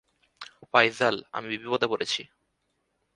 ফাইজাল, 0.71 1.15
আমি 1.31 1.47
বিপদে 1.53 1.87
পরেছি। 1.87 2.21